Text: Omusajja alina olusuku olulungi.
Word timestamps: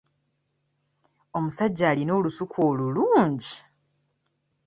Omusajja 1.37 1.85
alina 1.89 2.11
olusuku 2.19 2.55
olulungi. 2.69 3.55